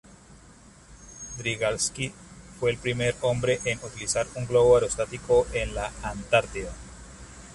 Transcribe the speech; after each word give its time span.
Drygalski 1.37 2.11
fue 2.59 2.71
el 2.71 2.77
primer 2.79 3.13
hombre 3.21 3.59
en 3.65 3.77
utilizar 3.83 4.25
un 4.33 4.47
globo 4.47 4.73
aerostático 4.73 5.45
en 5.53 5.75
la 5.75 5.91
Antártida. 6.01 6.71